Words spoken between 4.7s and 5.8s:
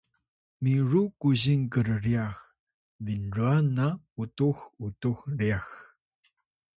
utux ryax